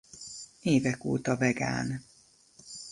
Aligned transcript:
Évek 0.61 1.03
óta 1.05 1.35
vegán. 1.37 2.05